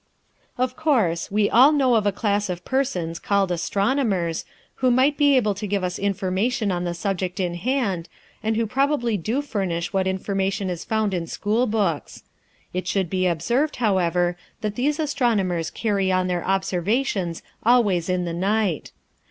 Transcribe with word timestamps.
Of 0.57 0.75
course, 0.75 1.29
we 1.29 1.47
all 1.47 1.71
know 1.71 1.93
of 1.93 2.07
a 2.07 2.11
class 2.11 2.49
of 2.49 2.65
persons 2.65 3.19
called 3.19 3.51
astronomers, 3.51 4.45
who 4.77 4.89
might 4.89 5.15
be 5.15 5.35
able 5.37 5.53
to 5.53 5.67
give 5.67 5.83
us 5.83 5.99
information 5.99 6.71
on 6.71 6.85
the 6.85 6.95
subject 6.95 7.39
in 7.39 7.53
hand, 7.53 8.09
and 8.41 8.55
who 8.57 8.65
probably 8.65 9.15
do 9.15 9.43
furnish 9.43 9.93
what 9.93 10.07
information 10.07 10.71
is 10.71 10.83
found 10.83 11.13
in 11.13 11.27
school 11.27 11.67
books. 11.67 12.23
It 12.73 12.87
should 12.87 13.11
be 13.11 13.27
observed, 13.27 13.75
however, 13.75 14.35
that 14.61 14.73
these 14.73 14.99
astronomers 14.99 15.69
carry 15.69 16.11
on 16.11 16.25
their 16.25 16.43
observations 16.43 17.43
always 17.63 18.09
in 18.09 18.25
the 18.25 18.33
night. 18.33 18.91